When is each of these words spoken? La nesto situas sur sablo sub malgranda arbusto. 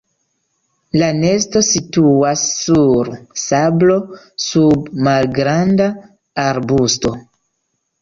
La 1.01 1.09
nesto 1.17 1.61
situas 1.67 2.47
sur 2.63 3.13
sablo 3.43 4.01
sub 4.49 4.91
malgranda 5.11 5.91
arbusto. 6.51 7.19